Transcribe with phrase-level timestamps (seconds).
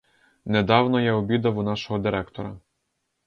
[0.45, 2.59] Недавно я обідав у нашого директора.